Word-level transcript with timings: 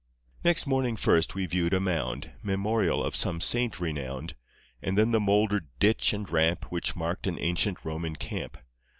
Next 0.43 0.65
morning 0.65 0.95
first 0.97 1.35
we 1.35 1.45
viewed 1.45 1.75
a 1.75 1.79
mound, 1.79 2.31
Memorial 2.41 3.03
of 3.03 3.15
some 3.15 3.39
saint 3.39 3.79
renowned, 3.79 4.33
And 4.81 4.97
then 4.97 5.11
the 5.11 5.19
mouldered 5.19 5.67
ditch 5.77 6.11
and 6.11 6.27
ramp 6.27 6.65
Which 6.71 6.95
marked 6.95 7.27
an 7.27 7.37
ancient 7.39 7.85
Roman 7.85 8.15
camp. 8.15 8.57